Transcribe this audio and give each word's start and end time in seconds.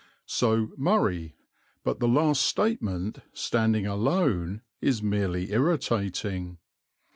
So 0.25 0.71
"Murray," 0.77 1.35
but 1.83 1.99
the 1.99 2.07
last 2.07 2.41
statement, 2.41 3.19
standing 3.33 3.85
alone, 3.85 4.63
is 4.81 5.03
merely 5.03 5.51
irritating. 5.51 6.57